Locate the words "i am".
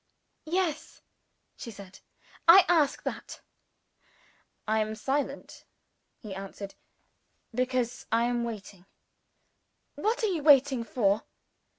4.67-4.95, 8.11-8.43